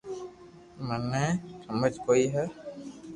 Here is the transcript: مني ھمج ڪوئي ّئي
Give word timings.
مني 0.87 1.25
ھمج 1.69 1.93
ڪوئي 2.05 2.25
ّئي 2.35 2.45